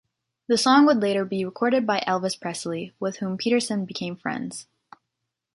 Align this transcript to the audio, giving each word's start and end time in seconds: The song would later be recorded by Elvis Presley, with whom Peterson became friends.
The 0.47 0.57
song 0.57 0.87
would 0.87 0.97
later 0.99 1.23
be 1.25 1.45
recorded 1.45 1.85
by 1.85 2.03
Elvis 2.07 2.33
Presley, 2.39 2.91
with 2.99 3.17
whom 3.17 3.37
Peterson 3.37 3.85
became 3.85 4.15
friends. 4.15 4.65